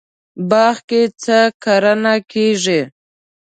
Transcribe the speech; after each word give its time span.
باغ 0.49 0.75
کې 0.89 1.01
څه 1.23 1.39
کرنه 1.63 2.13
کیږي؟ 2.31 2.81